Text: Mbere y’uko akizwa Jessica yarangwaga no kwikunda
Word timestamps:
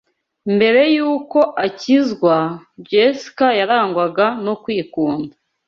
Mbere 0.55 0.81
y’uko 0.95 1.39
akizwa 1.65 2.35
Jessica 2.89 3.47
yarangwaga 3.59 4.27
no 4.45 4.53
kwikunda 4.63 5.33